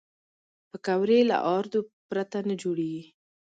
پکورې 0.69 1.19
له 1.29 1.37
آردو 1.55 1.79
پرته 2.09 2.37
نه 2.47 2.55
جوړېږي 2.61 3.03